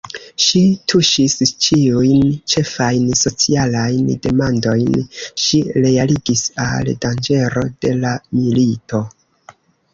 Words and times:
Ŝi 0.43 0.59
tuŝis 0.93 1.33
ĉiujn 1.65 2.23
ĉefajn 2.53 3.03
socialajn 3.19 4.09
demandojn, 4.25 4.99
ŝi 5.45 5.63
reagis 5.87 6.45
al 6.67 6.93
danĝero 7.07 7.67
de 7.85 7.97
la 8.03 8.19
milito. 8.43 9.07